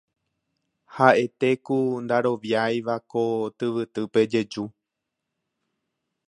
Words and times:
ha'ete 0.95 1.49
ku 1.65 1.77
ndaroviáiva 2.03 2.95
ko 3.11 3.23
tyvytýpe 3.57 4.21
jeju 4.31 4.65